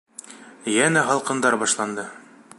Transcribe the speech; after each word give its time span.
Йәнә 0.77 1.03
һалҡындар 1.11 1.59
башланды. 1.67 2.09